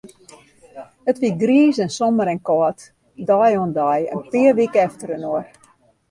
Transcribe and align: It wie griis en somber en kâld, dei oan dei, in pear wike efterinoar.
It 1.09 1.17
wie 1.21 1.33
griis 1.41 1.77
en 1.83 1.91
somber 1.97 2.29
en 2.33 2.41
kâld, 2.49 2.79
dei 3.27 3.51
oan 3.57 3.71
dei, 3.79 4.01
in 4.13 4.21
pear 4.31 4.53
wike 4.59 4.79
efterinoar. 4.87 5.45